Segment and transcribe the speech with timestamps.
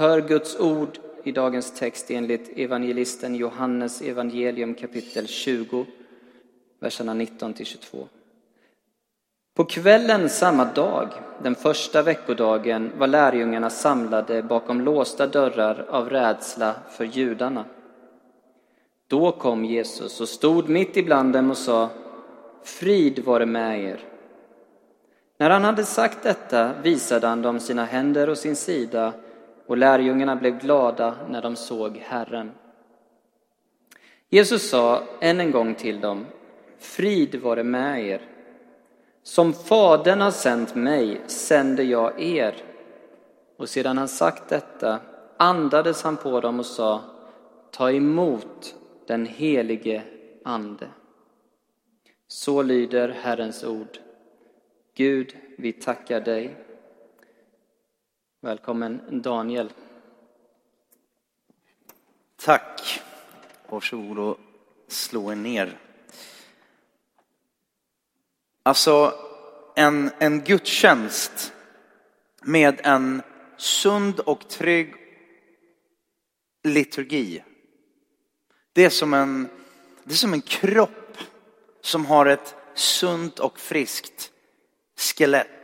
[0.00, 5.86] Hör Guds ord i dagens text enligt evangelisten Johannes evangelium kapitel 20,
[6.78, 8.08] verserna 19 till 22.
[9.56, 11.08] På kvällen samma dag,
[11.42, 17.64] den första veckodagen, var lärjungarna samlade bakom låsta dörrar av rädsla för judarna.
[19.06, 21.88] Då kom Jesus och stod mitt ibland dem och sa
[22.62, 24.00] Frid vare med er.
[25.38, 29.12] När han hade sagt detta visade han dem sina händer och sin sida
[29.70, 32.50] och lärjungarna blev glada när de såg Herren.
[34.28, 36.26] Jesus sa än en gång till dem
[36.78, 38.22] Frid vare med er.
[39.22, 42.54] Som Fadern har sänt mig sänder jag er.
[43.56, 44.98] Och sedan han sagt detta
[45.36, 47.00] andades han på dem och sa
[47.70, 48.74] Ta emot
[49.06, 50.02] den helige
[50.44, 50.88] Ande.
[52.28, 53.98] Så lyder Herrens ord.
[54.94, 56.56] Gud, vi tackar dig.
[58.42, 59.72] Välkommen Daniel.
[62.36, 63.02] Tack.
[63.68, 64.38] Varsågod och
[64.88, 65.78] slå er ner.
[68.62, 69.14] Alltså,
[69.76, 71.52] en, en gudstjänst
[72.42, 73.22] med en
[73.56, 74.94] sund och trygg
[76.62, 77.44] liturgi.
[78.72, 79.48] Det är som en,
[80.04, 81.18] det är som en kropp
[81.80, 84.32] som har ett sunt och friskt
[84.96, 85.59] skelett.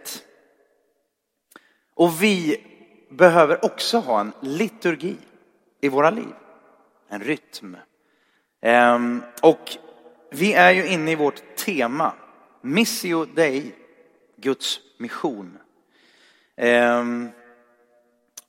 [1.97, 2.62] Och vi
[3.11, 5.16] behöver också ha en liturgi
[5.80, 6.34] i våra liv.
[7.08, 7.77] En rytm.
[8.62, 9.77] Ehm, och
[10.30, 12.12] vi är ju inne i vårt tema
[12.61, 13.75] Missio Dei,
[14.36, 15.58] Guds mission.
[16.56, 17.30] Ehm,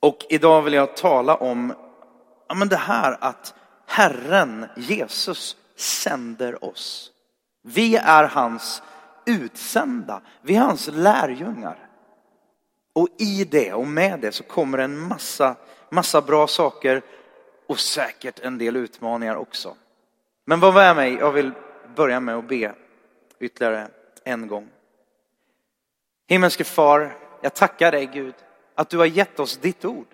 [0.00, 1.74] och idag vill jag tala om
[2.48, 3.54] ja, men det här att
[3.86, 7.12] Herren Jesus sänder oss.
[7.62, 8.82] Vi är hans
[9.26, 11.87] utsända, vi är hans lärjungar.
[12.98, 15.56] Och i det och med det så kommer en massa,
[15.90, 17.02] massa bra saker
[17.66, 19.76] och säkert en del utmaningar också.
[20.44, 21.52] Men var med mig, jag vill
[21.96, 22.74] börja med att be
[23.38, 23.88] ytterligare
[24.24, 24.68] en gång.
[26.28, 28.34] Himmelske far, jag tackar dig Gud
[28.74, 30.06] att du har gett oss ditt ord.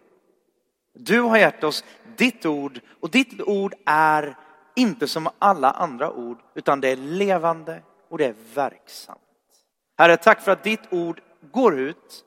[0.93, 1.85] Du har gett oss
[2.17, 4.37] ditt ord och ditt ord är
[4.77, 9.21] inte som alla andra ord utan det är levande och det är verksamt.
[9.99, 11.21] Herre, tack för att ditt ord
[11.53, 12.25] går ut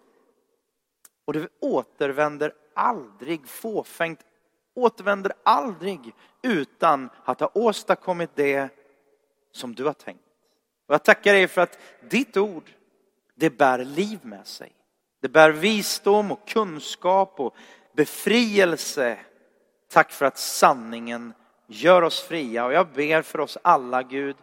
[1.28, 4.20] och du återvänder aldrig fåfängt,
[4.74, 8.70] återvänder aldrig utan att ha åstadkommit det
[9.52, 10.24] som du har tänkt.
[10.88, 11.80] Och jag tackar dig för att
[12.10, 12.72] ditt ord,
[13.36, 14.72] det bär liv med sig.
[15.22, 17.56] Det bär visdom och kunskap och
[17.94, 19.20] befrielse.
[19.90, 21.34] Tack för att sanningen
[21.68, 22.66] gör oss fria.
[22.66, 24.36] Och jag ber för oss alla, Gud.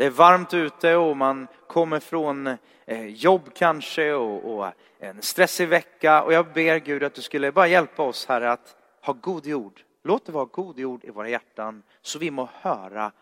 [0.00, 2.46] Det är varmt ute och man kommer från
[2.86, 6.22] eh, jobb kanske och, och en stressig vecka.
[6.22, 9.84] Och jag ber Gud att du skulle bara hjälpa oss här att ha god jord.
[10.02, 13.12] Låt det vara god jord i våra hjärtan så vi må höra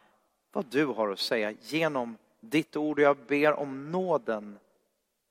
[0.52, 2.98] vad du har att säga genom ditt ord.
[2.98, 4.58] Och jag ber om nåden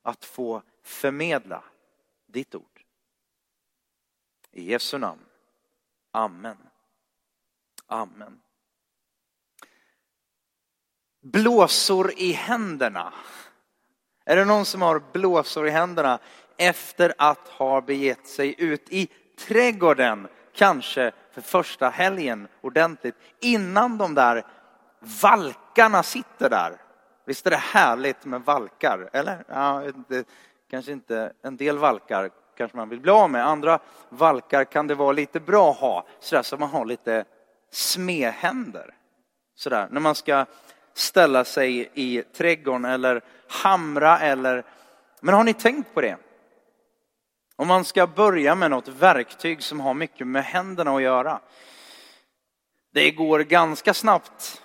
[0.02, 1.64] att få förmedla
[2.26, 2.82] ditt ord.
[4.50, 5.24] I Jesu namn.
[6.10, 6.56] Amen.
[7.86, 8.40] Amen.
[11.32, 13.12] Blåsor i händerna.
[14.24, 16.18] Är det någon som har blåsor i händerna
[16.56, 19.08] efter att ha begett sig ut i
[19.38, 24.46] trädgården, kanske för första helgen ordentligt, innan de där
[25.22, 26.76] valkarna sitter där?
[27.24, 29.44] Visst är det härligt med valkar, eller?
[29.48, 30.28] Ja, det,
[30.70, 33.46] kanske inte en del valkar kanske man vill bli av med.
[33.46, 33.78] Andra
[34.08, 37.24] valkar kan det vara lite bra att ha, sådär så man har lite
[37.70, 38.94] smehänder.
[39.54, 40.46] Sådär, när man ska
[40.98, 44.64] ställa sig i trädgården eller hamra eller...
[45.20, 46.16] Men har ni tänkt på det?
[47.56, 51.40] Om man ska börja med något verktyg som har mycket med händerna att göra.
[52.92, 54.62] Det går ganska snabbt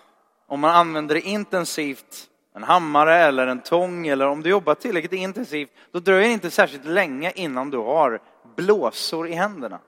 [0.47, 5.21] om man använder det intensivt, en hammare eller en tång eller om du jobbar tillräckligt
[5.21, 8.21] intensivt, då dröjer det inte särskilt länge innan du har
[8.55, 9.79] blåsor i händerna.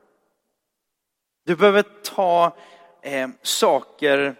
[1.45, 2.57] Du behöver ta
[3.01, 4.35] eh, saker,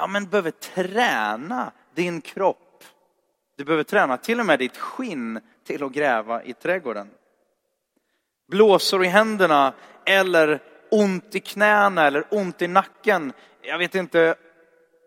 [0.00, 2.84] ja men behöver träna din kropp.
[3.56, 7.10] Du behöver träna till och med ditt skinn till att gräva i trädgården.
[8.48, 9.74] Blåsor i händerna
[10.06, 13.32] eller ont i knäna eller ont i nacken.
[13.62, 14.34] Jag vet inte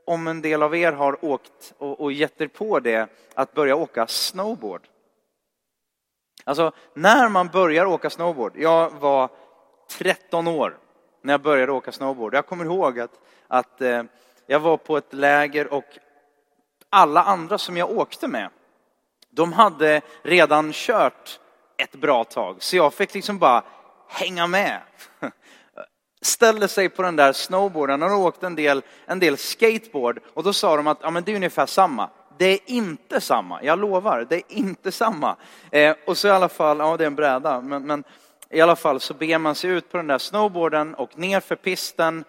[0.06, 3.75] om en del av er har åkt och, och gett er på det, att börja
[3.75, 4.81] åka snowboard.
[6.44, 9.30] Alltså, när man börjar åka snowboard, jag var
[9.98, 10.78] 13 år
[11.22, 12.36] när jag började åka snowboard.
[12.36, 14.04] Jag kommer ihåg att, att eh,
[14.48, 15.86] jag var på ett läger och
[16.90, 18.50] alla andra som jag åkte med,
[19.30, 21.40] de hade redan kört
[21.78, 22.63] ett bra tag.
[22.63, 23.63] Så jag fick liksom bara
[24.10, 24.81] hänga med.
[26.22, 30.19] Ställde sig på den där snowboarden och åkte en del, en del skateboard.
[30.34, 32.10] Och då sa de att ja, men det är ungefär samma.
[32.38, 35.36] Det är inte samma, jag lovar, det är inte samma.
[35.72, 38.04] Eh, och så i alla fall, ja det är en bräda, men, men
[38.50, 41.56] i alla fall så beger man sig ut på den där snowboarden och ner för
[41.56, 42.24] pisten.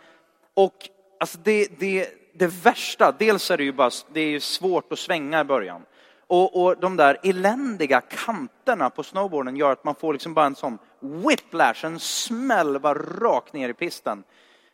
[0.55, 0.89] Och
[1.25, 5.41] alltså det, det, det värsta, dels är det ju bara, det är svårt att svänga
[5.41, 5.83] i början.
[6.27, 10.55] Och, och de där eländiga kanterna på snowboarden gör att man får liksom bara en
[10.55, 14.25] sån whiplash, en smäll bara rakt ner i pisten.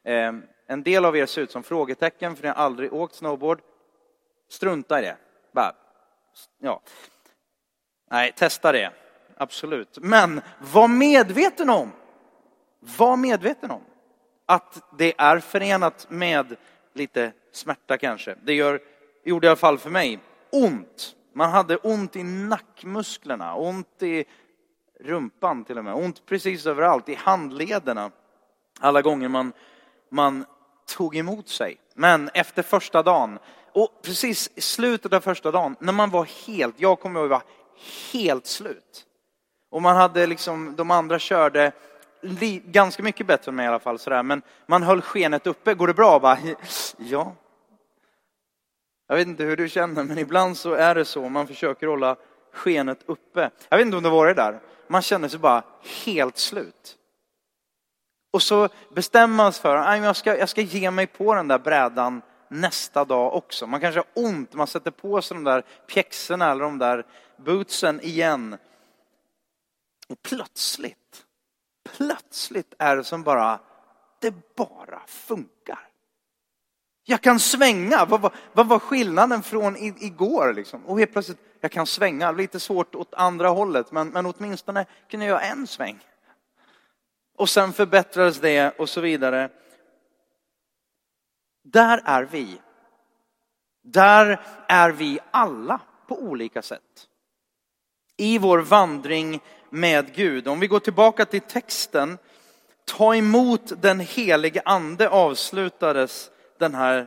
[0.04, 0.32] Eh,
[0.66, 3.60] en del av er ser ut som frågetecken för ni har aldrig åkt snowboard.
[4.48, 5.16] Strunta i det.
[5.52, 5.72] Bara,
[6.58, 6.80] ja.
[8.10, 8.90] Nej, testa det.
[9.36, 9.98] Absolut.
[10.00, 10.40] Men
[10.72, 11.92] var medveten om,
[12.80, 13.82] var medveten om
[14.50, 16.56] att det är förenat med
[16.92, 18.34] lite smärta kanske.
[18.42, 18.80] Det gör,
[19.24, 20.18] gjorde i alla fall för mig,
[20.52, 21.14] ont.
[21.34, 24.24] Man hade ont i nackmusklerna, ont i
[25.00, 28.10] rumpan till och med, ont precis överallt, i handlederna.
[28.80, 29.52] Alla gånger man,
[30.08, 30.44] man
[30.96, 31.76] tog emot sig.
[31.94, 33.38] Men efter första dagen,
[33.72, 37.42] och precis i slutet av första dagen, när man var helt, jag kommer ihåg var
[38.12, 39.06] helt slut.
[39.70, 41.72] Och man hade liksom, de andra körde
[42.64, 45.74] ganska mycket bättre än mig i alla fall sådär, men man höll skenet uppe.
[45.74, 46.18] Går det bra?
[46.18, 46.38] Bara,
[46.96, 47.34] ja.
[49.08, 51.28] Jag vet inte hur du känner, men ibland så är det så.
[51.28, 52.16] Man försöker hålla
[52.52, 53.50] skenet uppe.
[53.68, 54.60] Jag vet inte om det var det där.
[54.88, 55.62] Man känner sig bara
[56.04, 56.96] helt slut.
[58.32, 61.48] Och så bestämmer man sig för att jag ska, jag ska ge mig på den
[61.48, 63.66] där brädan nästa dag också.
[63.66, 67.06] Man kanske har ont, man sätter på sig de där pjäxorna eller de där
[67.36, 68.56] bootsen igen.
[70.08, 71.24] Och plötsligt,
[71.96, 73.60] plötsligt är det som bara,
[74.20, 75.90] det bara funkar.
[77.04, 78.04] Jag kan svänga.
[78.04, 80.52] Vad var, vad var skillnaden från igår?
[80.54, 80.86] Liksom?
[80.86, 82.32] Och helt plötsligt, jag kan svänga.
[82.32, 85.98] Lite svårt åt andra hållet, men, men åtminstone kunde jag göra en sväng.
[87.36, 89.50] Och sen förbättrades det och så vidare.
[91.64, 92.60] Där är vi.
[93.82, 97.08] Där är vi alla på olika sätt.
[98.16, 99.40] I vår vandring
[99.70, 100.48] med Gud.
[100.48, 102.18] Om vi går tillbaka till texten.
[102.84, 107.06] Ta emot den helige ande avslutades den här,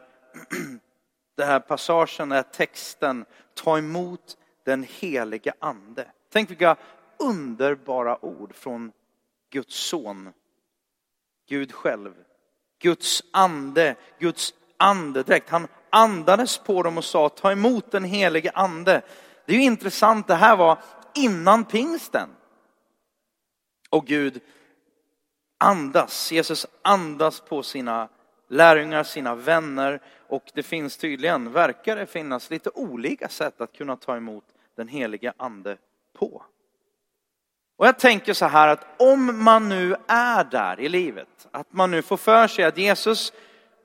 [1.37, 3.25] den här passagen, den här texten.
[3.53, 6.07] Ta emot den helige ande.
[6.33, 6.75] Tänk vilka
[7.19, 8.91] underbara ord från
[9.49, 10.29] Guds son.
[11.49, 12.13] Gud själv.
[12.81, 15.49] Guds ande, Guds andedräkt.
[15.49, 19.01] Han andades på dem och sa ta emot den helige ande.
[19.45, 20.77] Det är ju intressant, det här var
[21.15, 22.29] innan pingsten.
[23.93, 24.41] Och Gud
[25.57, 28.09] andas, Jesus andas på sina
[28.47, 33.95] lärjungar, sina vänner och det finns tydligen, verkar det finnas lite olika sätt att kunna
[33.95, 34.43] ta emot
[34.75, 35.77] den heliga ande
[36.19, 36.43] på.
[37.77, 41.91] Och jag tänker så här att om man nu är där i livet, att man
[41.91, 43.33] nu får för sig att Jesus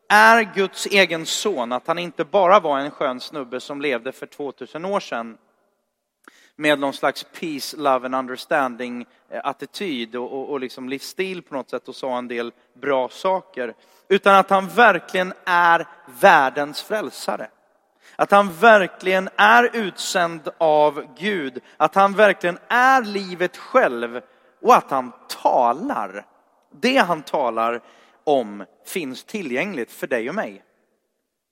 [0.08, 4.26] är Guds egen son, att han inte bara var en skön snubbe som levde för
[4.26, 5.38] 2000 år sedan
[6.60, 11.55] med någon slags peace, love and understanding eh, attityd och, och, och liksom livsstil på
[11.55, 13.75] något sätt och sa en del bra saker.
[14.08, 15.87] Utan att han verkligen är
[16.20, 17.50] världens frälsare.
[18.16, 21.60] Att han verkligen är utsänd av Gud.
[21.76, 24.20] Att han verkligen är livet själv
[24.62, 25.12] och att han
[25.43, 26.26] talar.
[26.81, 27.82] Det han talar
[28.24, 30.62] om finns tillgängligt för dig och mig.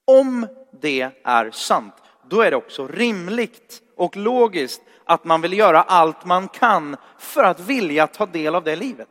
[0.04, 0.46] Om
[0.80, 1.94] det är sant,
[2.28, 7.44] då är det också rimligt och logiskt att man vill göra allt man kan för
[7.44, 9.08] att vilja ta del av det livet.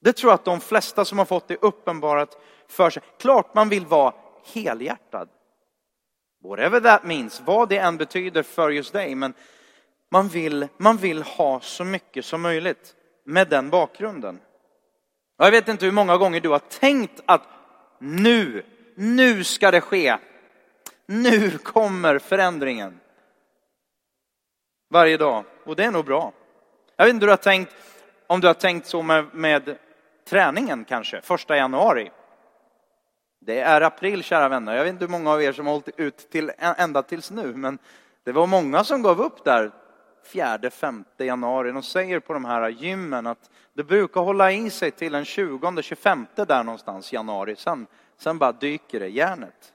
[0.00, 2.38] Det tror jag att de flesta som har fått det uppenbarat
[2.68, 3.02] för sig.
[3.18, 4.14] Klart man vill vara
[4.54, 5.28] helhjärtad.
[6.44, 9.14] Whatever that means, vad det än betyder för just dig.
[9.14, 9.34] Men
[10.10, 14.40] man vill, man vill ha så mycket som möjligt med den bakgrunden.
[15.38, 17.42] Jag vet inte hur många gånger du har tänkt att
[17.98, 18.62] nu,
[18.94, 20.16] nu ska det ske.
[21.06, 23.00] Nu kommer förändringen.
[24.88, 25.44] Varje dag.
[25.64, 26.32] Och det är nog bra.
[26.96, 27.74] Jag vet inte du har tänkt,
[28.26, 29.78] om du har tänkt så med, med
[30.28, 32.10] träningen kanske, första januari.
[33.40, 34.76] Det är april kära vänner.
[34.76, 37.54] Jag vet inte hur många av er som har hållit ut till, ända tills nu,
[37.54, 37.78] men
[38.24, 39.70] det var många som gav upp där
[40.26, 41.72] fjärde, femte januari.
[41.72, 45.82] De säger på de här gymmen att det brukar hålla i sig till den 20,
[45.82, 47.56] 25 där någonstans januari.
[47.56, 49.72] Sen, sen bara dyker det, järnet.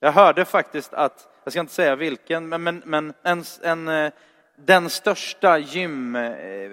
[0.00, 4.12] Jag hörde faktiskt att, jag ska inte säga vilken, men, men, men en, en, eh,
[4.56, 6.72] den största gym, eh,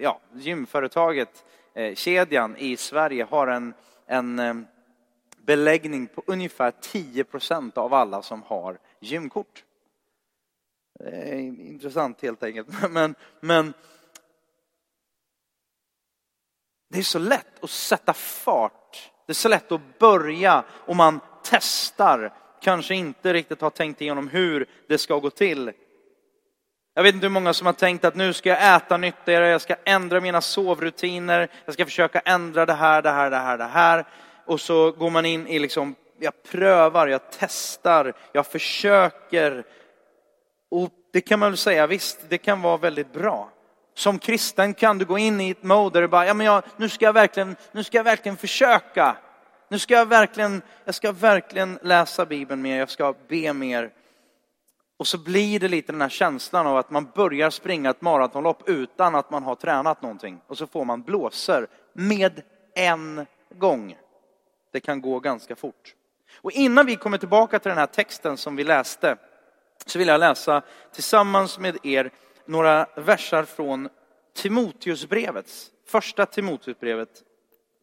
[0.00, 3.74] ja, gymföretaget, eh, kedjan i Sverige har en,
[4.06, 4.66] en
[5.38, 9.64] beläggning på ungefär 10 procent av alla som har gymkort.
[10.98, 12.68] Det är intressant helt enkelt.
[12.90, 13.74] Men, men
[16.88, 19.10] det är så lätt att sätta fart.
[19.26, 22.32] Det är så lätt att börja och man testar.
[22.62, 25.72] Kanske inte riktigt har tänkt igenom hur det ska gå till.
[26.94, 29.60] Jag vet inte hur många som har tänkt att nu ska jag äta nyttigare, jag
[29.60, 33.64] ska ändra mina sovrutiner, jag ska försöka ändra det här, det här, det här, det
[33.64, 34.04] här.
[34.46, 39.64] Och så går man in i liksom, jag prövar, jag testar, jag försöker.
[40.70, 43.50] Och det kan man väl säga, visst, det kan vara väldigt bra.
[43.94, 46.62] Som kristen kan du gå in i ett mode där du bara, ja men jag,
[46.76, 49.16] nu ska jag verkligen, nu ska jag verkligen försöka.
[49.70, 53.92] Nu ska jag verkligen, jag ska verkligen läsa Bibeln mer, jag ska be mer.
[54.96, 58.68] Och så blir det lite den här känslan av att man börjar springa ett maratonlopp
[58.68, 60.40] utan att man har tränat någonting.
[60.46, 62.42] Och så får man blåser med
[62.74, 63.26] en
[63.58, 63.96] gång.
[64.72, 65.94] Det kan gå ganska fort.
[66.36, 69.16] Och innan vi kommer tillbaka till den här texten som vi läste
[69.86, 70.62] så vill jag läsa
[70.92, 72.10] tillsammans med er
[72.46, 73.88] några versar från
[74.34, 77.22] Timoteusbrevets, första Timoteusbrevet,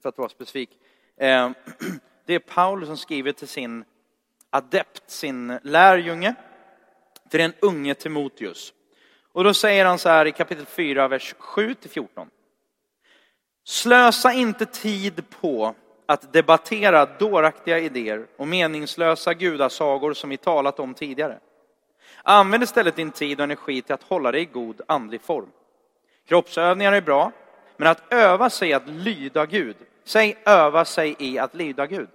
[0.02, 0.70] för att vara specifik.
[1.18, 1.52] Eh,
[2.26, 3.84] det är Paulus som skriver till sin
[4.50, 6.36] adept, sin lärjunge,
[7.30, 8.74] till den unge Timoteus.
[9.32, 12.30] Och då säger han så här i kapitel 4, vers 7 till 14.
[13.64, 20.94] Slösa inte tid på att debattera dåraktiga idéer och meningslösa gudasagor som vi talat om
[20.94, 21.40] tidigare.
[22.24, 25.50] Använd istället din tid och energi till att hålla dig i god andlig form.
[26.28, 27.32] Kroppsövningar är bra,
[27.78, 29.76] men att öva sig att lyda Gud.
[30.08, 32.10] Säg öva sig i att lyda Gud.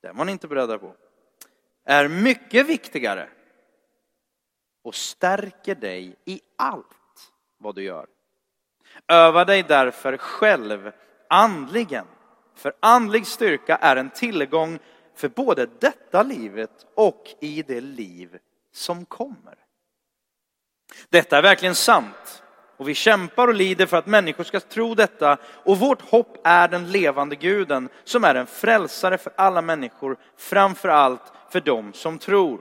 [0.00, 0.94] Det var ni inte beredda på.
[1.84, 3.28] Är mycket viktigare
[4.82, 8.06] och stärker dig i allt vad du gör.
[9.08, 10.92] Öva dig därför själv
[11.28, 12.06] andligen.
[12.54, 14.78] För andlig styrka är en tillgång
[15.14, 18.38] för både detta livet och i det liv
[18.72, 19.58] som kommer.
[21.08, 22.43] Detta är verkligen sant.
[22.84, 25.36] Och vi kämpar och lider för att människor ska tro detta.
[25.64, 30.88] Och vårt hopp är den levande guden som är en frälsare för alla människor, framför
[30.88, 32.60] allt för dem som tror.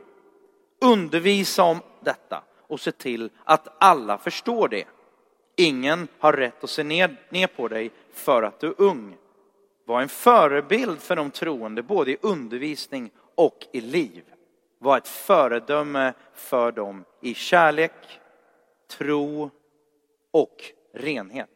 [0.81, 4.85] Undervisa om detta och se till att alla förstår det.
[5.55, 9.15] Ingen har rätt att se ner, ner på dig för att du är ung.
[9.85, 14.23] Var en förebild för de troende både i undervisning och i liv.
[14.79, 18.19] Var ett föredöme för dem i kärlek,
[18.97, 19.51] tro
[20.33, 20.63] och
[20.93, 21.49] renhet.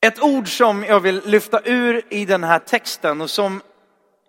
[0.00, 3.62] Ett ord som jag vill lyfta ur i den här texten och som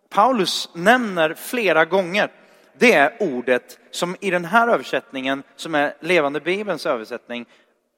[0.10, 2.32] Paulus nämner flera gånger,
[2.78, 7.46] det är ordet som i den här översättningen, som är Levande Bibelns översättning,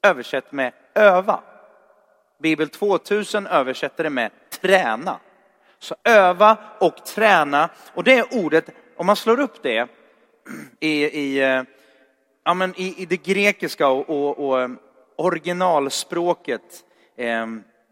[0.04, 1.44] översätt med öva.
[2.42, 5.20] Bibel 2000 översätter det med träna.
[5.80, 7.70] Så öva och träna.
[7.94, 9.88] Och det är ordet, om man slår upp det
[10.80, 11.64] i, i, eh,
[12.46, 14.70] ja, men i, i det grekiska och, och, och eh,
[15.16, 16.84] originalspråket
[17.18, 17.48] eh,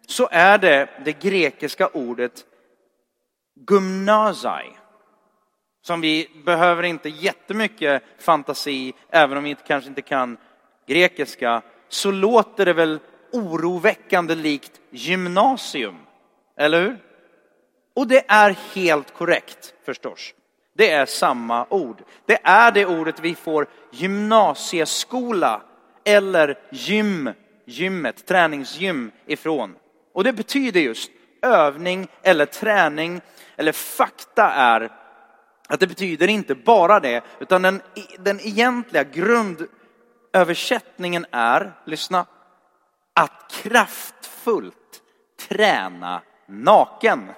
[0.07, 2.45] så är det det grekiska ordet
[3.69, 4.67] gymnasai.
[5.81, 10.37] Som vi behöver inte jättemycket fantasi, även om vi kanske inte kan
[10.87, 12.99] grekiska, så låter det väl
[13.31, 15.97] oroväckande likt gymnasium.
[16.57, 16.97] Eller hur?
[17.95, 20.33] Och det är helt korrekt förstås.
[20.73, 22.03] Det är samma ord.
[22.25, 25.61] Det är det ordet vi får gymnasieskola
[26.03, 27.29] eller gym,
[27.65, 29.75] gymmet, träningsgym ifrån.
[30.13, 31.11] Och det betyder just
[31.41, 33.21] övning eller träning
[33.57, 34.91] eller fakta är
[35.67, 37.81] att det betyder inte bara det, utan den,
[38.19, 42.25] den egentliga grundöversättningen är, lyssna,
[43.13, 45.01] att kraftfullt
[45.49, 47.31] träna naken.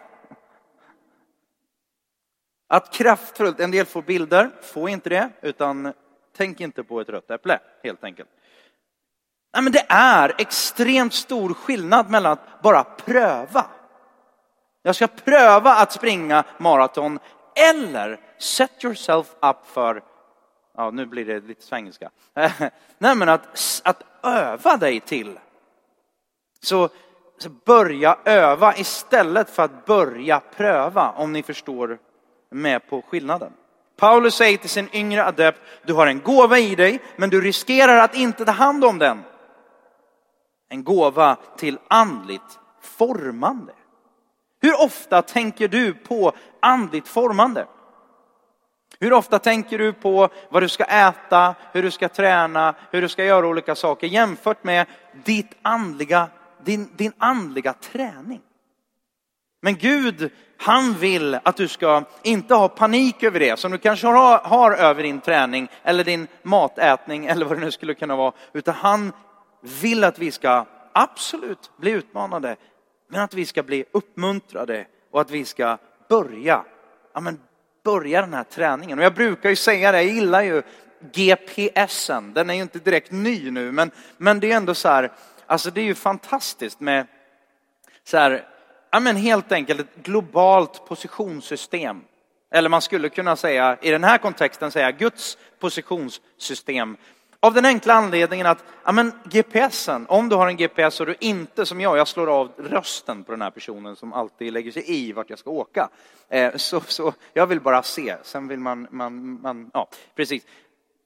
[2.67, 5.93] Att kraftfullt, en del får bilder, få inte det, utan
[6.37, 8.29] tänk inte på ett rött äpple helt enkelt.
[9.53, 13.65] Nej, men det är extremt stor skillnad mellan att bara pröva.
[14.81, 17.19] Jag ska pröva att springa maraton
[17.71, 20.03] eller set yourself up för,
[20.77, 22.09] ja nu blir det lite svengelska.
[22.97, 25.39] Nej men att, att öva dig till
[26.61, 26.89] så,
[27.37, 31.99] så börja öva istället för att börja pröva, om ni förstår
[32.55, 33.53] med på skillnaden.
[33.97, 37.97] Paulus säger till sin yngre adept, du har en gåva i dig, men du riskerar
[37.97, 39.23] att inte ta hand om den.
[40.69, 43.73] En gåva till andligt formande.
[44.61, 47.67] Hur ofta tänker du på andligt formande?
[48.99, 53.09] Hur ofta tänker du på vad du ska äta, hur du ska träna, hur du
[53.09, 54.85] ska göra olika saker jämfört med
[55.23, 56.29] ditt andliga
[56.65, 58.41] din, din andliga träning.
[59.65, 64.07] Men Gud, han vill att du ska inte ha panik över det som du kanske
[64.07, 68.33] har, har över din träning eller din matätning eller vad det nu skulle kunna vara.
[68.53, 69.13] Utan han
[69.81, 72.55] vill att vi ska absolut bli utmanade,
[73.09, 75.77] men att vi ska bli uppmuntrade och att vi ska
[76.09, 76.63] börja,
[77.13, 77.39] ja men
[77.83, 78.99] börja den här träningen.
[78.99, 80.61] Och jag brukar ju säga det, jag gillar ju
[81.13, 85.11] GPSen, den är ju inte direkt ny nu, men, men det är ändå så här,
[85.45, 87.07] alltså det är ju fantastiskt med
[88.03, 88.54] så här,
[88.95, 92.01] ja men helt enkelt ett globalt positionssystem.
[92.51, 96.97] Eller man skulle kunna säga, i den här kontexten säga Guds positionssystem.
[97.39, 101.15] Av den enkla anledningen att ja, men GPSen, om du har en GPS och du
[101.19, 104.83] inte som jag, jag slår av rösten på den här personen som alltid lägger sig
[104.87, 105.89] i vart jag ska åka.
[106.29, 110.43] Eh, så, så jag vill bara se, sen vill man, man, man ja precis.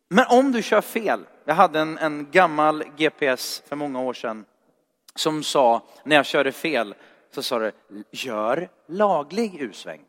[0.10, 4.46] Men om du kör fel, jag hade en, en gammal GPS för många år sedan
[5.16, 6.96] som sa, när jag körde fel,
[7.32, 7.72] så sa det,
[8.12, 10.02] gör laglig U-sväng.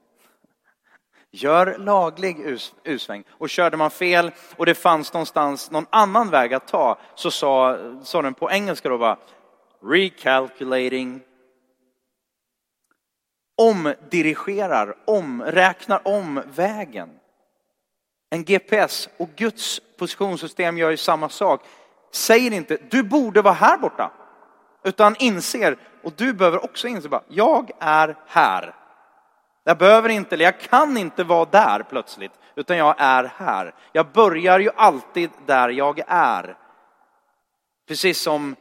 [1.31, 2.41] Gör laglig
[2.85, 3.25] U-sväng.
[3.31, 7.79] Och körde man fel och det fanns någonstans någon annan väg att ta så sa,
[8.03, 9.19] sa den på engelska då bara
[9.83, 11.21] recalculating.
[13.57, 17.11] Omdirigerar, omräknar om vägen.
[18.31, 21.65] En GPS och Guds positionssystem gör ju samma sak.
[22.13, 24.13] Säger inte, du borde vara här borta.
[24.85, 28.75] Utan inser, och du behöver också inse bara, jag är här.
[29.65, 33.75] Jag behöver inte, eller jag kan inte vara där plötsligt, utan jag är här.
[33.93, 36.57] Jag börjar ju alltid där jag är.
[37.89, 38.57] Precis som,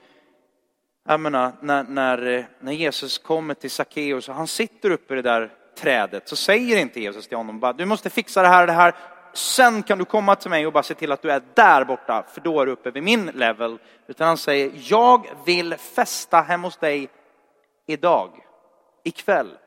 [1.07, 5.21] jag menar, när, när, när Jesus kommer till Sackeus och han sitter uppe i det
[5.21, 8.67] där trädet så säger inte Jesus till honom bara, du måste fixa det här och
[8.67, 8.95] det här,
[9.33, 12.23] sen kan du komma till mig och bara se till att du är där borta,
[12.33, 13.77] för då är du uppe vid min level.
[14.07, 17.09] Utan han säger, jag vill festa hemma hos dig
[17.85, 18.45] idag,
[19.03, 19.57] ikväll.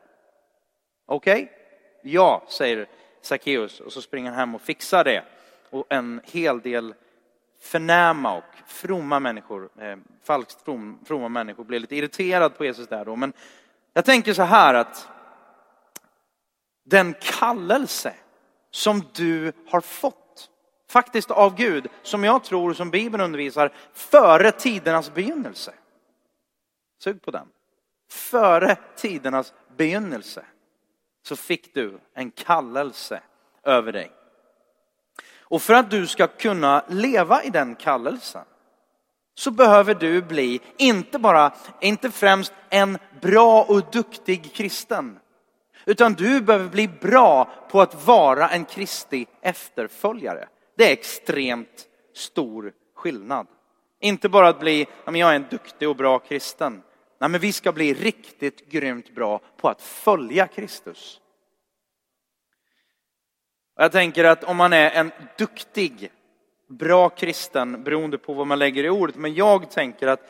[1.05, 1.33] Okej?
[1.33, 1.47] Okay?
[2.11, 2.87] Ja, säger
[3.21, 5.23] Sackeus och så springer han hem och fixar det.
[5.69, 6.93] Och en hel del
[7.61, 13.05] förnäma och fromma människor, eh, falskt from, fromma människor blir lite irriterad på Jesus där
[13.05, 13.15] då.
[13.15, 13.33] Men
[13.93, 15.07] jag tänker så här att
[16.83, 18.13] den kallelse
[18.73, 20.49] som du har fått,
[20.89, 25.73] faktiskt av Gud, som jag tror, som Bibeln undervisar, före tidernas begynnelse.
[27.03, 27.47] Sug på den.
[28.09, 30.45] Före tidernas begynnelse
[31.23, 33.21] så fick du en kallelse
[33.63, 34.11] över dig.
[35.37, 38.45] Och för att du ska kunna leva i den kallelsen
[39.35, 45.19] så behöver du bli, inte bara, inte främst en bra och duktig kristen,
[45.85, 50.47] utan du behöver bli bra på att vara en Kristi efterföljare.
[50.77, 53.47] Det är extremt stor skillnad.
[53.99, 56.83] Inte bara att bli, jag är en duktig och bra kristen.
[57.19, 61.21] Nej, men vi ska bli riktigt grymt bra på att följa Kristus.
[63.75, 66.11] Jag tänker att om man är en duktig,
[66.69, 70.29] bra kristen, beroende på vad man lägger i ordet, men jag tänker att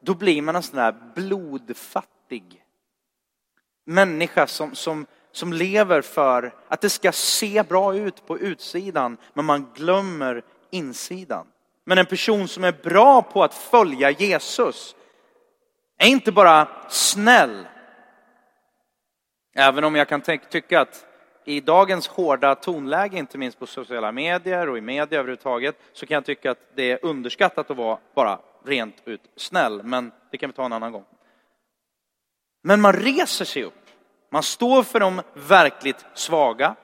[0.00, 2.63] då blir man en sån där blodfattig
[3.84, 9.44] människa som, som, som lever för att det ska se bra ut på utsidan, men
[9.44, 11.46] man glömmer insidan.
[11.84, 14.96] Men en person som är bra på att följa Jesus
[15.98, 17.66] är inte bara snäll.
[19.54, 21.06] Även om jag kan tycka att
[21.44, 26.14] i dagens hårda tonläge, inte minst på sociala medier och i media överhuvudtaget, så kan
[26.14, 29.82] jag tycka att det är underskattat att vara bara rent ut snäll.
[29.82, 31.04] Men det kan vi ta en annan gång.
[32.66, 33.74] Men man reser sig upp.
[34.30, 36.74] Man står för de verkligt svaga.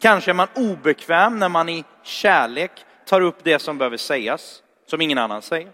[0.00, 2.70] Kanske är man obekväm när man i kärlek
[3.06, 5.70] tar upp det som behöver sägas, som ingen annan säger.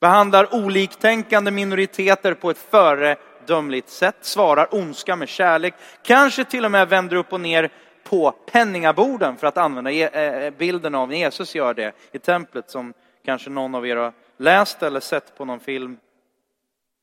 [0.00, 6.88] Behandlar oliktänkande minoriteter på ett föredömligt sätt, svarar ondska med kärlek, kanske till och med
[6.88, 7.70] vänder upp och ner
[8.04, 12.18] på penningaborden för att använda e- eh, eh, bilden av när Jesus gör det i
[12.18, 12.94] templet som
[13.24, 15.98] kanske någon av er har läst eller sett på någon film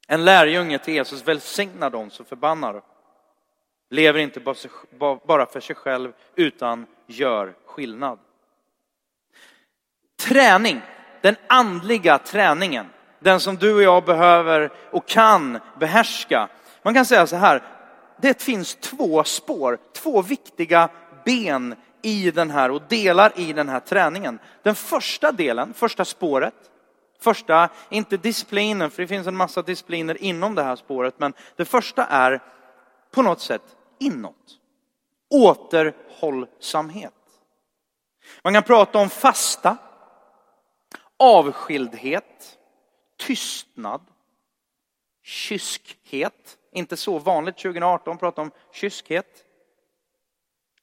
[0.08, 2.82] en lärjunge till Jesus välsignar dem som förbannar.
[3.90, 4.40] Lever inte
[5.26, 8.20] bara för sig själv utan gör skillnad.
[10.20, 10.82] Träning,
[11.22, 12.86] den andliga träningen,
[13.20, 16.50] den som du och jag behöver och kan behärska.
[16.82, 17.64] Man kan säga så här,
[18.22, 20.90] det finns två spår, två viktiga
[21.26, 24.40] ben i den här och delar i den här träningen.
[24.64, 26.54] Den första delen, första spåret,
[27.26, 31.66] Första, inte disciplinen, för det finns en massa discipliner inom det här spåret, men det
[31.66, 32.44] första är
[33.12, 34.60] på något sätt inåt.
[35.30, 37.14] Återhållsamhet.
[38.44, 39.78] Man kan prata om fasta,
[41.18, 42.58] avskildhet,
[43.18, 44.02] tystnad,
[45.24, 49.46] kyskhet Inte så vanligt 2018 prata om kyskhet.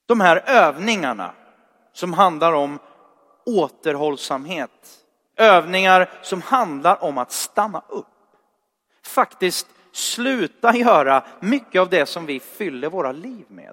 [0.07, 1.35] De här övningarna
[1.93, 2.79] som handlar om
[3.47, 5.02] återhållsamhet.
[5.43, 8.07] Övningar som handlar om att stanna upp.
[9.07, 13.73] Faktiskt sluta göra mycket av det som vi fyller våra liv med.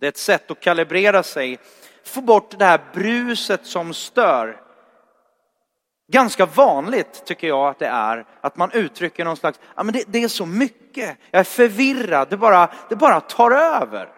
[0.00, 1.58] Det är ett sätt att kalibrera sig,
[2.04, 4.60] få bort det här bruset som stör.
[6.12, 10.04] Ganska vanligt tycker jag att det är att man uttrycker någon slags, ja men det,
[10.06, 14.08] det är så mycket, jag är förvirrad, det bara, det bara tar över.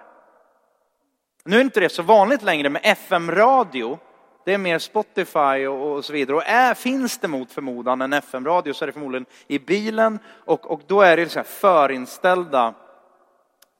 [1.45, 3.99] Nu är inte det så vanligt längre med FM-radio.
[4.51, 6.37] Det är mer Spotify och, och så vidare.
[6.37, 10.71] Och är, finns det mot förmodan en FM-radio så är det förmodligen i bilen och,
[10.71, 12.75] och då är det så förinställda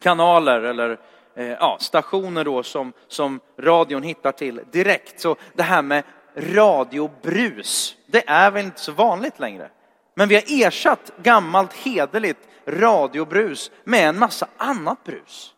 [0.03, 0.99] kanaler eller
[1.37, 5.21] eh, ja, stationer då som, som radion hittar till direkt.
[5.21, 6.05] Så det här med
[6.37, 9.71] radiobrus, det är väl inte så vanligt längre.
[10.15, 15.55] Men vi har ersatt gammalt hederligt radiobrus med en massa annat brus.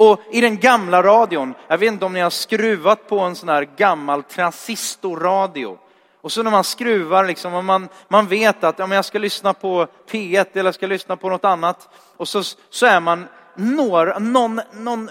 [0.00, 3.48] Och i den gamla radion, jag vet inte om ni har skruvat på en sån
[3.48, 5.78] här gammal transistorradio.
[6.20, 9.54] Och så när man skruvar, liksom, och man, man vet att ja, jag ska lyssna
[9.54, 11.88] på P1 eller jag ska lyssna på något annat.
[12.16, 15.10] Och så, så är man några, någon, någon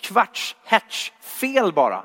[0.00, 2.04] kvarts hertz fel bara.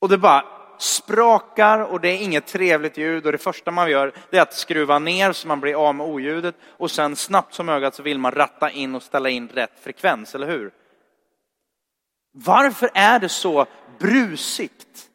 [0.00, 0.44] Och det bara
[0.82, 4.54] sprakar och det är inget trevligt ljud och det första man gör det är att
[4.54, 8.18] skruva ner så man blir av med oljudet och sen snabbt som ögat så vill
[8.18, 10.70] man ratta in och ställa in rätt frekvens, eller hur?
[12.32, 13.66] Varför är det så
[13.98, 15.10] brusigt?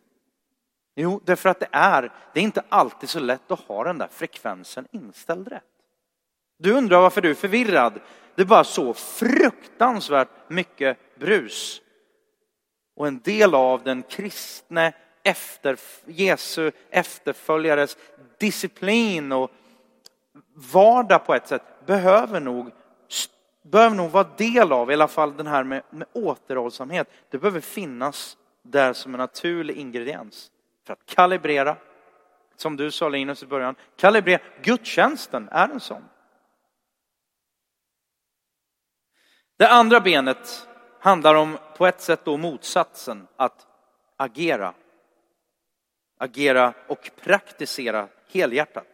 [0.96, 4.08] Jo, därför att det är, det är inte alltid så lätt att ha den där
[4.12, 5.64] frekvensen inställd rätt.
[6.58, 8.00] Du undrar varför du är förvirrad.
[8.36, 11.82] Det är bara så fruktansvärt mycket brus.
[12.96, 14.94] Och en del av den kristne
[15.26, 17.98] efter, Jesu efterföljares
[18.38, 19.52] disciplin och
[20.54, 22.72] vardag på ett sätt behöver nog,
[23.62, 27.10] behöver nog vara del av, i alla fall den här med, med återhållsamhet.
[27.30, 30.52] Det behöver finnas där som en naturlig ingrediens
[30.86, 31.78] för att kalibrera,
[32.56, 34.42] som du sa Linus i början, kalibrera.
[34.62, 36.04] Gudstjänsten är en sån.
[39.58, 40.68] Det andra benet
[41.00, 43.68] handlar om på ett sätt då motsatsen, att
[44.18, 44.74] agera
[46.18, 48.88] agera och praktisera helhjärtat.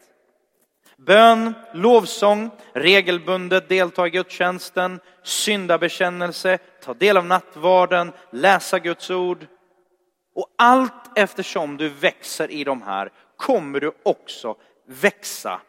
[0.98, 9.48] Bön, lovsång, regelbundet delta i gudstjänsten, syndabekännelse, ta del av nattvarden, läsa Guds ord.
[10.36, 14.56] Och allt eftersom du växer i de här kommer du också
[14.86, 15.62] växa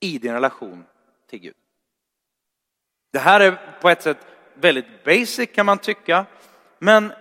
[0.00, 0.84] i din relation
[1.30, 1.54] till Gud.
[3.12, 6.26] Det här är på ett sätt väldigt basic kan man tycka,
[6.78, 7.12] men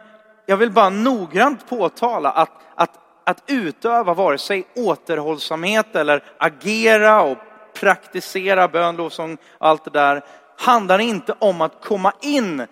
[0.45, 7.37] jag vill bara noggrant påtala att, att att utöva vare sig återhållsamhet eller agera och
[7.73, 10.25] praktisera bön, lovsång, allt det där,
[10.57, 12.65] handlar inte om att komma in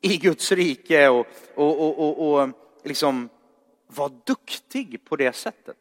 [0.00, 2.48] i Guds rike och, och, och, och, och
[2.84, 3.28] liksom
[3.86, 5.76] vara duktig på det sättet.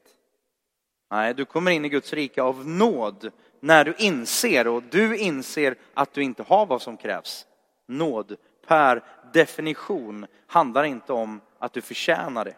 [1.12, 5.76] Nej, du kommer in i Guds rike av nåd när du inser och du inser
[5.94, 7.46] att du inte har vad som krävs.
[7.88, 8.36] Nåd
[8.68, 12.56] per definition handlar inte om att du förtjänar det.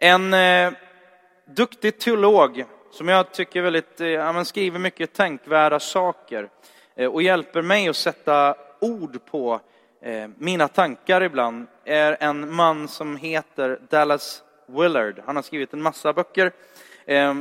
[0.00, 0.72] En eh,
[1.46, 6.48] duktig teolog som jag tycker väldigt, eh, skriver mycket tänkvärda saker
[6.96, 9.60] eh, och hjälper mig att sätta ord på
[10.02, 15.22] eh, mina tankar ibland är en man som heter Dallas Willard.
[15.26, 16.52] Han har skrivit en massa böcker.
[17.06, 17.34] Eh,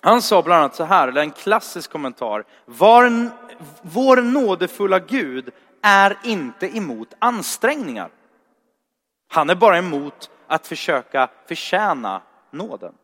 [0.00, 2.44] han sa bland annat så här, eller en klassisk kommentar.
[2.64, 3.30] Var,
[3.82, 5.50] vår nådefulla Gud
[5.82, 8.10] är inte emot ansträngningar.
[9.28, 12.94] Han är bara emot att försöka förtjäna nåden.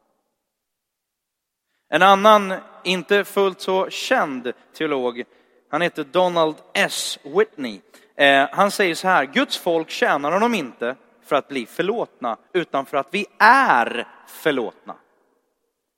[1.89, 5.25] En annan, inte fullt så känd teolog,
[5.71, 7.19] han heter Donald S.
[7.23, 7.81] Whitney.
[8.17, 12.87] Eh, han säger så här, Guds folk tjänar honom inte för att bli förlåtna, utan
[12.87, 14.95] för att vi är förlåtna.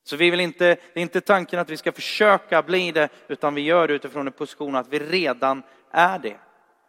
[0.05, 3.55] Så vi vill inte, det är inte tanken att vi ska försöka bli det, utan
[3.55, 6.37] vi gör det utifrån en position att vi redan är det.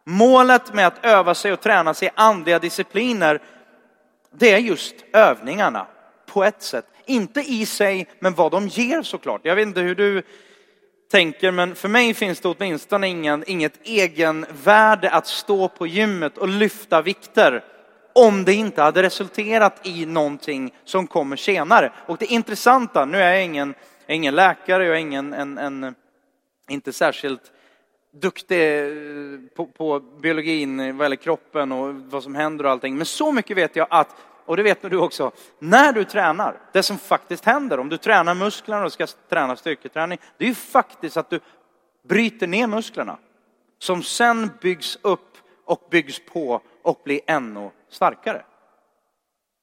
[0.04, 3.40] Målet med att öva sig och träna sig i andliga discipliner
[4.30, 5.86] det är just övningarna
[6.26, 6.86] på ett sätt.
[7.06, 9.40] Inte i sig, men vad de ger såklart.
[9.44, 10.22] Jag vet inte hur du
[11.10, 16.48] tänker, men för mig finns det åtminstone ingen, inget egenvärde att stå på gymmet och
[16.48, 17.64] lyfta vikter
[18.12, 21.92] om det inte hade resulterat i någonting som kommer senare.
[22.06, 23.74] Och det intressanta, nu är jag ingen,
[24.06, 25.94] ingen läkare, jag är ingen, en, en,
[26.68, 27.52] inte särskilt
[28.20, 32.96] duktig eh, på, på biologin vad gäller kroppen och vad som händer och allting.
[32.96, 34.16] Men så mycket vet jag att
[34.48, 37.96] och det vet nog du också, när du tränar, det som faktiskt händer, om du
[37.96, 41.40] tränar musklerna och ska träna styrketräning, det är ju faktiskt att du
[42.08, 43.18] bryter ner musklerna.
[43.78, 48.42] Som sen byggs upp och byggs på och blir ännu starkare.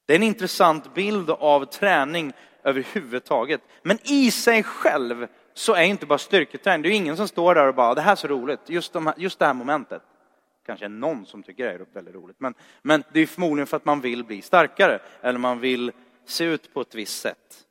[0.05, 3.61] Det är en intressant bild av träning överhuvudtaget.
[3.83, 7.67] Men i sig själv så är inte bara styrketräning, det är ingen som står där
[7.67, 10.01] och bara, det här är så roligt, just, de, just det här momentet.
[10.65, 13.85] Kanske någon som tycker det är väldigt roligt, men, men det är förmodligen för att
[13.85, 15.91] man vill bli starkare eller man vill
[16.25, 17.65] se ut på ett visst sätt.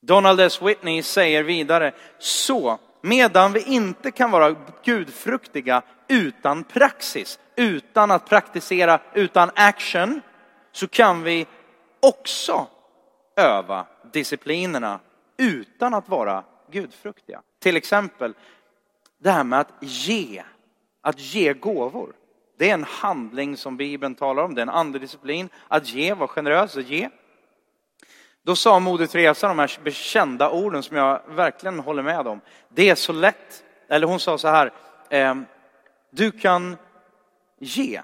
[0.00, 0.62] Donald S.
[0.62, 9.00] Whitney säger vidare, så medan vi inte kan vara gudfruktiga utan praxis, utan att praktisera,
[9.14, 10.20] utan action,
[10.72, 11.46] så kan vi
[12.00, 12.66] också
[13.36, 15.00] öva disciplinerna
[15.42, 17.42] utan att vara gudfruktiga.
[17.58, 18.34] Till exempel
[19.18, 20.42] det här med att ge,
[21.00, 22.12] att ge gåvor.
[22.58, 25.48] Det är en handling som Bibeln talar om, det är en andlig disciplin.
[25.68, 27.08] Att ge, vara generös, och ge.
[28.42, 32.40] Då sa Moder Teresa de här bekända orden som jag verkligen håller med om.
[32.68, 34.72] Det är så lätt, eller hon sa så här,
[35.10, 35.44] ehm,
[36.10, 36.76] du kan
[37.58, 38.02] ge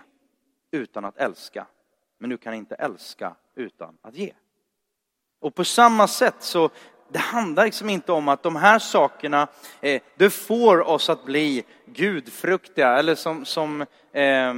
[0.70, 1.66] utan att älska,
[2.18, 4.32] men du kan inte älska utan att ge.
[5.40, 6.70] Och på samma sätt så
[7.08, 9.48] det handlar liksom inte om att de här sakerna,
[9.80, 13.80] eh, det får oss att bli gudfruktiga eller som, som
[14.12, 14.54] eh,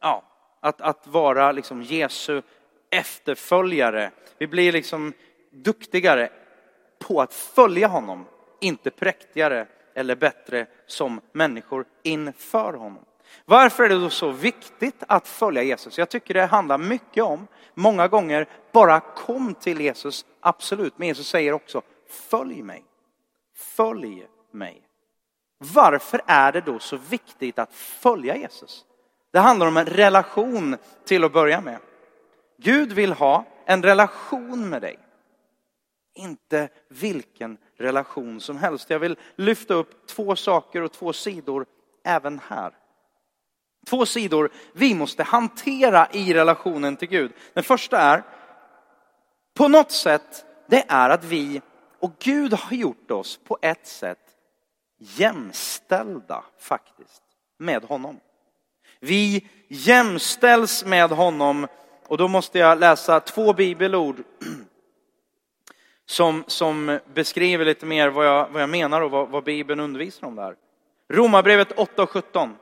[0.00, 0.22] ja,
[0.60, 2.42] att, att vara liksom Jesu
[2.90, 4.10] efterföljare.
[4.38, 5.12] Vi blir liksom
[5.50, 6.28] duktigare
[6.98, 8.26] på att följa honom,
[8.60, 13.04] inte präktigare eller bättre som människor inför honom.
[13.44, 15.98] Varför är det då så viktigt att följa Jesus?
[15.98, 20.98] Jag tycker det handlar mycket om, många gånger, bara kom till Jesus, absolut.
[20.98, 22.84] Men Jesus säger också, följ mig.
[23.56, 24.82] Följ mig.
[25.58, 28.84] Varför är det då så viktigt att följa Jesus?
[29.30, 31.78] Det handlar om en relation till att börja med.
[32.56, 34.98] Gud vill ha en relation med dig.
[36.14, 38.90] Inte vilken relation som helst.
[38.90, 41.66] Jag vill lyfta upp två saker och två sidor
[42.04, 42.77] även här.
[43.88, 47.32] Två sidor vi måste hantera i relationen till Gud.
[47.54, 48.22] Den första är,
[49.54, 51.60] på något sätt, det är att vi
[52.00, 54.18] och Gud har gjort oss på ett sätt
[54.98, 57.22] jämställda faktiskt
[57.58, 58.20] med honom.
[59.00, 61.66] Vi jämställs med honom
[62.06, 64.16] och då måste jag läsa två bibelord
[66.06, 70.26] som, som beskriver lite mer vad jag, vad jag menar och vad, vad Bibeln undervisar
[70.26, 70.54] om där.
[71.08, 72.56] Romarbrevet 8 och 17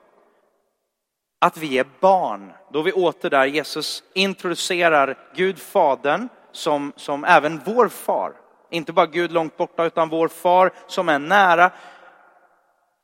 [1.38, 2.53] att vi är barn.
[2.72, 8.33] Då är vi åter där Jesus introducerar Gud Fadern som, som även vår far.
[8.70, 11.70] Inte bara Gud långt borta utan vår far som är nära.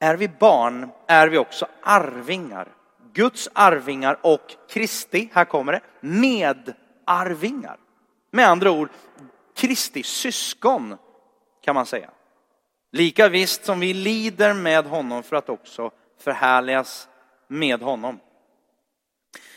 [0.00, 2.68] Är vi barn är vi också arvingar.
[3.12, 7.76] Guds arvingar och Kristi, här kommer det, medarvingar.
[8.30, 8.88] Med andra ord,
[9.56, 10.96] Kristi syskon
[11.64, 12.10] kan man säga.
[12.92, 15.90] Lika visst som vi lider med honom för att också
[16.20, 17.08] förhärligas
[17.52, 18.20] med honom.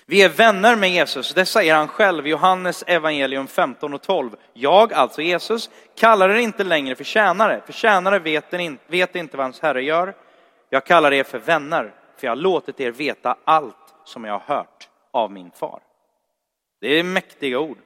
[0.05, 4.35] Vi är vänner med Jesus, det säger han själv i Johannes evangelium 15 och 12.
[4.53, 9.37] Jag, alltså Jesus, kallar er inte längre för tjänare, för tjänare vet, in, vet inte
[9.37, 10.15] vad hans herre gör.
[10.69, 14.55] Jag kallar er för vänner, för jag har låtit er veta allt som jag har
[14.55, 15.79] hört av min far.
[16.81, 17.77] Det är mäktiga ord.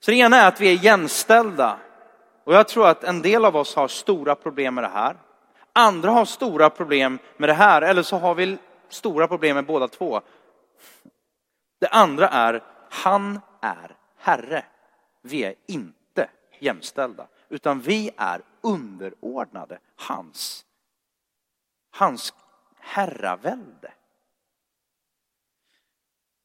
[0.00, 1.78] Så det ena är att vi är jämställda.
[2.44, 5.16] Och jag tror att en del av oss har stora problem med det här.
[5.72, 8.58] Andra har stora problem med det här, eller så har vi
[8.92, 10.20] stora problem med båda två.
[11.78, 14.64] Det andra är, han är Herre.
[15.22, 20.66] Vi är inte jämställda, utan vi är underordnade hans,
[21.90, 22.34] hans
[22.78, 23.92] herravälde.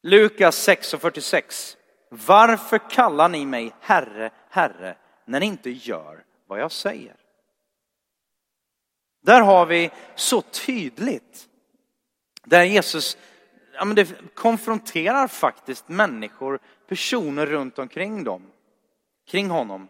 [0.02, 1.76] Lukas 6.46
[2.08, 7.16] Varför kallar ni mig Herre, Herre, när ni inte gör vad jag säger?
[9.20, 11.47] Där har vi så tydligt
[12.48, 13.16] där Jesus
[13.78, 16.58] ja, men det konfronterar faktiskt människor,
[16.88, 18.42] personer runt omkring dem,
[19.30, 19.88] kring honom.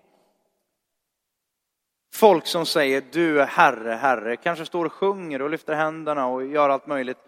[2.14, 6.46] Folk som säger du är Herre, Herre, kanske står och sjunger och lyfter händerna och
[6.46, 7.18] gör allt möjligt.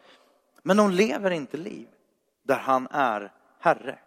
[0.62, 1.88] Men de lever inte liv
[2.44, 3.98] där han är Herre.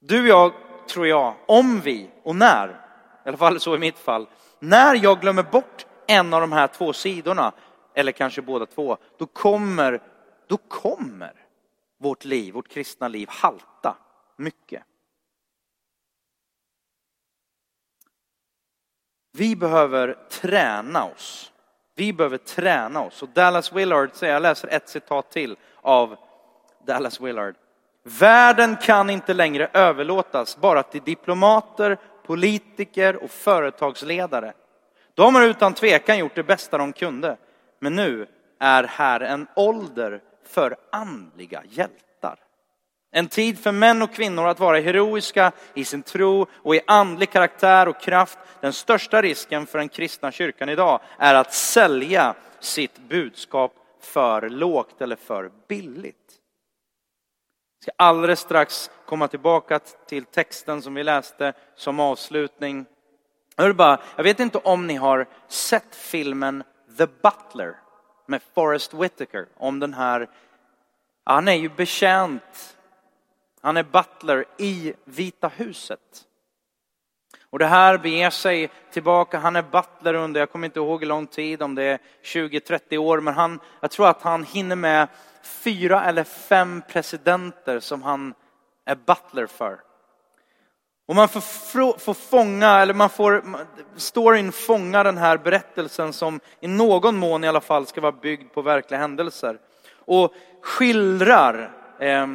[0.00, 0.52] Du och jag,
[0.88, 2.68] tror jag, om vi och när,
[3.24, 6.66] i alla fall så i mitt fall, när jag glömmer bort en av de här
[6.66, 7.52] två sidorna,
[7.96, 10.00] eller kanske båda två, då kommer
[10.46, 11.32] då kommer
[11.98, 13.96] vårt liv, vårt kristna liv halta
[14.36, 14.82] mycket.
[19.32, 21.52] Vi behöver träna oss.
[21.94, 23.22] Vi behöver träna oss.
[23.22, 26.16] Och Dallas Willard säger, jag läser ett citat till av
[26.86, 27.54] Dallas Willard.
[28.02, 34.52] Världen kan inte längre överlåtas bara till diplomater, politiker och företagsledare.
[35.14, 37.36] De har utan tvekan gjort det bästa de kunde.
[37.78, 38.26] Men nu
[38.58, 42.38] är här en ålder för andliga hjältar.
[43.10, 47.30] En tid för män och kvinnor att vara heroiska i sin tro och i andlig
[47.30, 48.38] karaktär och kraft.
[48.60, 55.00] Den största risken för den kristna kyrkan idag är att sälja sitt budskap för lågt
[55.00, 56.16] eller för billigt.
[57.78, 62.86] Jag ska alldeles strax komma tillbaka till texten som vi läste som avslutning.
[63.56, 66.64] Jag, bara, jag vet inte om ni har sett filmen
[66.96, 67.76] The Butler
[68.26, 70.28] med Forrest Whitaker om den här,
[71.24, 72.76] han är ju bekänt,
[73.60, 76.26] han är butler i Vita huset.
[77.50, 81.06] Och det här beger sig tillbaka, han är butler under, jag kommer inte ihåg hur
[81.06, 85.08] lång tid, om det är 20-30 år, men han, jag tror att han hinner med
[85.42, 88.34] fyra eller fem presidenter som han
[88.84, 89.80] är butler för.
[91.06, 93.44] Och man får, får fånga, eller man får,
[93.96, 98.52] storyn fånga den här berättelsen som i någon mån i alla fall ska vara byggd
[98.52, 99.58] på verkliga händelser.
[99.94, 102.26] Och skildrar eh,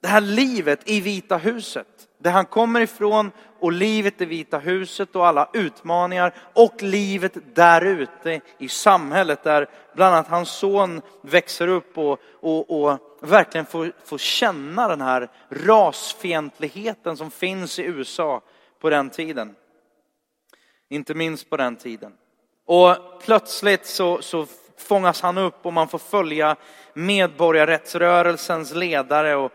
[0.00, 1.86] det här livet i Vita huset.
[2.22, 3.30] Där han kommer ifrån
[3.60, 9.68] och livet i Vita huset och alla utmaningar och livet där ute i samhället där
[9.94, 15.30] bland annat hans son växer upp och, och, och verkligen får, får känna den här
[15.48, 18.42] rasfientligheten som finns i USA
[18.80, 19.54] på den tiden.
[20.88, 22.12] Inte minst på den tiden.
[22.66, 24.46] Och plötsligt så, så
[24.78, 26.56] fångas han upp och man får följa
[26.94, 29.52] medborgarrättsrörelsens ledare och,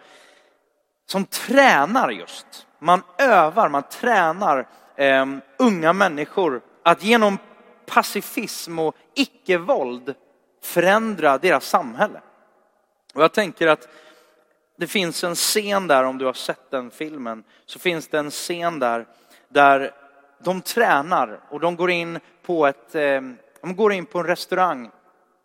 [1.08, 2.67] som tränar just.
[2.80, 5.26] Man övar, man tränar eh,
[5.58, 7.38] unga människor att genom
[7.86, 10.15] pacifism och icke-våld
[10.63, 12.22] förändra deras samhälle.
[13.13, 13.88] Och jag tänker att
[14.78, 18.32] det finns en scen där, om du har sett den filmen, så finns det en
[18.32, 19.08] scen där,
[19.50, 19.91] där
[20.39, 24.91] de tränar och de går in på ett, ehm, de går in på en restaurang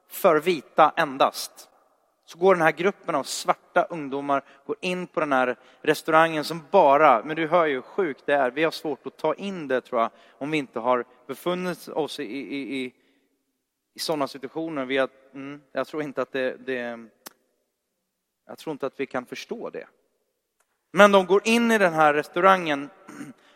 [0.09, 1.69] för vita endast.
[2.33, 6.63] Så går den här gruppen av svarta ungdomar går in på den här restaurangen som
[6.71, 9.69] bara, men du hör ju hur sjukt det är, vi har svårt att ta in
[9.69, 12.95] det tror jag, om vi inte har befunnit oss i, i, i,
[13.95, 14.85] i sådana situationer.
[14.85, 17.07] Vi har, mm, jag tror inte att det, det,
[18.47, 19.87] jag tror inte att vi kan förstå det.
[20.93, 22.91] Men de går in i den här restaurangen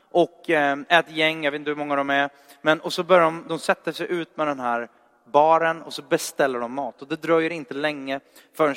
[0.00, 2.30] och eh, är ett gäng, jag vet inte hur många de är,
[2.62, 4.88] men och så börjar de, de sätter sig ut med den här
[5.32, 7.02] baren och så beställer de mat.
[7.02, 8.20] Och det dröjer inte länge
[8.52, 8.76] förrän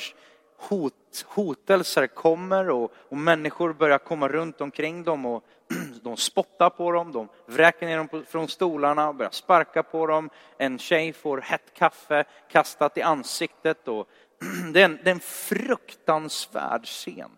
[0.56, 5.44] hot, hotelser kommer och, och människor börjar komma runt omkring dem och
[6.02, 10.06] de spottar på dem, de vräker ner dem på, från stolarna och börjar sparka på
[10.06, 10.30] dem.
[10.58, 14.08] En tjej får hett kaffe kastat i ansiktet och
[14.72, 17.30] det är en, det är en fruktansvärd scen.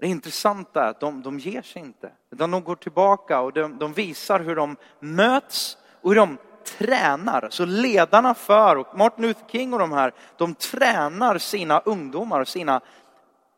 [0.00, 3.78] Det intressanta är att de, de ger sig inte, utan de går tillbaka och de,
[3.78, 6.38] de visar hur de möts och hur de
[6.78, 7.48] tränar.
[7.50, 12.80] Så ledarna för, och Martin Luther King och de här, de tränar sina ungdomar, sina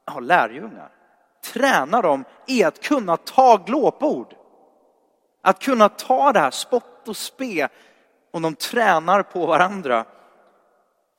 [0.07, 0.89] ja, lärjungar.
[1.53, 4.35] Tränar dem i att kunna ta glåpord.
[5.43, 7.69] Att kunna ta det här spott och spe
[8.33, 10.05] och de tränar på varandra.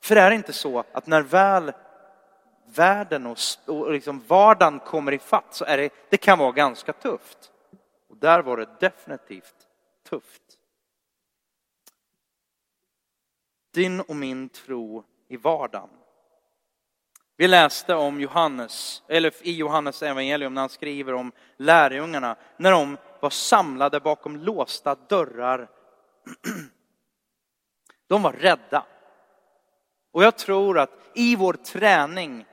[0.02, 1.72] För det är inte så att när väl
[2.74, 6.92] världen och, och liksom vardagen kommer i fatt så är det, det kan vara ganska
[6.92, 7.52] tufft.
[8.08, 9.68] Och där var det definitivt
[10.08, 10.42] tufft.
[13.74, 15.88] Din och min tro i vardagen.
[17.36, 22.96] Vi läste om Johannes, eller i Johannes evangelium när han skriver om lärjungarna, när de
[23.20, 25.68] var samlade bakom låsta dörrar.
[28.06, 28.86] De var rädda.
[30.12, 32.46] Och jag tror att i vår träning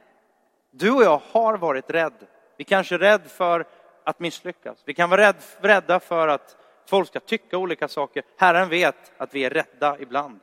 [0.72, 2.28] du och jag har varit rädd.
[2.58, 3.66] Vi kanske är rädd för
[4.04, 4.84] att misslyckas.
[4.86, 8.24] Vi kan vara rädd, rädda för att folk ska tycka olika saker.
[8.38, 10.40] Herren vet att vi är rädda ibland.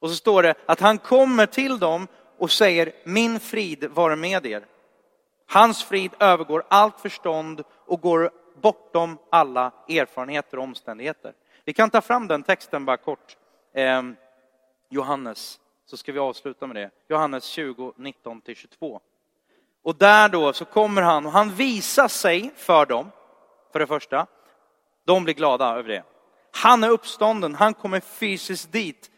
[0.00, 2.06] Och så står det att han kommer till dem
[2.38, 4.66] och säger min frid vare med er.
[5.46, 8.30] Hans frid övergår allt förstånd och går
[8.62, 11.32] bortom alla erfarenheter och omständigheter.
[11.64, 13.36] Vi kan ta fram den texten bara kort.
[13.74, 14.02] Eh,
[14.90, 16.90] Johannes, så ska vi avsluta med det.
[17.08, 19.00] Johannes 20, 19-22.
[19.84, 23.10] Och där då så kommer han och han visar sig för dem,
[23.72, 24.26] för det första.
[25.06, 26.04] De blir glada över det.
[26.52, 29.10] Han är uppstånden, han kommer fysiskt dit.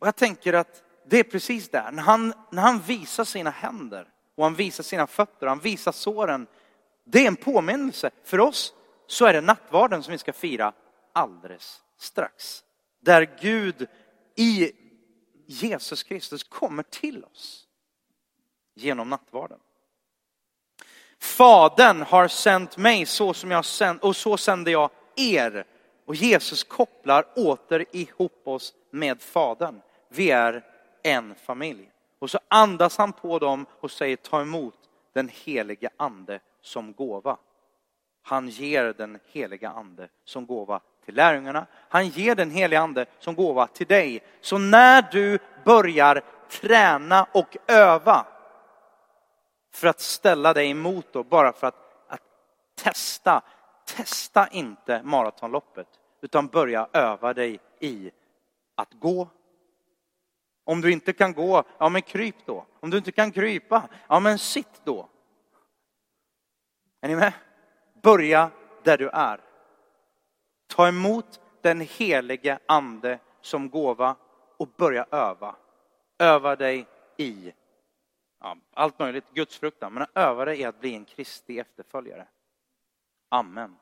[0.00, 4.08] Och jag tänker att det är precis där, när han, när han visar sina händer
[4.36, 6.46] och han visar sina fötter, han visar såren.
[7.04, 8.10] Det är en påminnelse.
[8.24, 8.74] För oss
[9.06, 10.72] så är det nattvarden som vi ska fira
[11.12, 12.64] alldeles strax.
[13.00, 13.86] Där Gud
[14.36, 14.72] i
[15.46, 17.66] Jesus Kristus kommer till oss
[18.74, 19.58] genom nattvarden.
[21.18, 25.64] Fadern har sänt mig så som jag sänd, och så sände jag er.
[26.04, 29.80] Och Jesus kopplar åter ihop oss med Fadern.
[30.08, 30.64] Vi är
[31.02, 31.88] en familj.
[32.18, 34.74] Och så andas han på dem och säger ta emot
[35.12, 37.36] den helige ande som gåva.
[38.22, 41.66] Han ger den heliga ande som gåva till lärjungarna.
[41.88, 44.22] Han ger den heliga ande som gåva till dig.
[44.40, 48.26] Så när du börjar träna och öva
[49.74, 52.22] för att ställa dig emot då, bara för att, att
[52.74, 53.42] testa.
[53.86, 55.88] Testa inte maratonloppet,
[56.20, 58.10] utan börja öva dig i
[58.74, 59.28] att gå.
[60.64, 62.66] Om du inte kan gå, ja men kryp då.
[62.80, 65.08] Om du inte kan krypa, ja men sitt då.
[67.00, 67.32] Är ni med?
[68.02, 68.50] Börja
[68.82, 69.40] där du är.
[70.66, 74.16] Ta emot den helige ande som gåva
[74.56, 75.56] och börja öva.
[76.18, 77.52] Öva dig i
[78.42, 82.28] ja, allt möjligt, gudsfruktan, men öva dig i att bli en Kristi efterföljare.
[83.28, 83.76] Amen.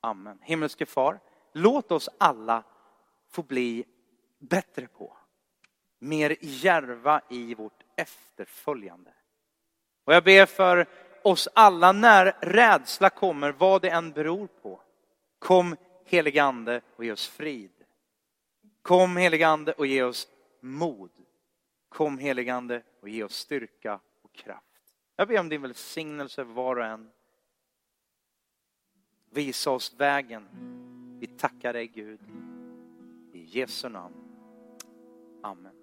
[0.00, 0.38] Amen.
[0.42, 1.20] Himmelske far,
[1.52, 2.62] låt oss alla
[3.30, 3.84] få bli
[4.38, 5.16] bättre på,
[5.98, 9.12] mer järva i vårt efterföljande.
[10.04, 10.86] Och jag ber för
[11.22, 14.80] oss alla när rädsla kommer, vad det än beror på.
[15.38, 17.84] Kom helige Ande och ge oss frid.
[18.82, 20.28] Kom helige Ande och ge oss
[20.60, 21.10] mod.
[21.88, 24.64] Kom heligande och ge oss styrka och kraft.
[25.16, 27.10] Jag ber om din välsignelse var och en.
[29.30, 30.48] Visa oss vägen.
[31.20, 32.20] Vi tackar dig Gud.
[33.32, 34.14] I Jesu namn.
[35.42, 35.77] Amen.